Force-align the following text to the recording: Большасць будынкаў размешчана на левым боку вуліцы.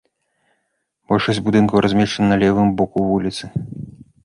Большасць 1.13 1.41
будынкаў 1.51 1.83
размешчана 1.87 2.27
на 2.33 2.41
левым 2.47 2.75
боку 2.83 3.07
вуліцы. 3.13 3.43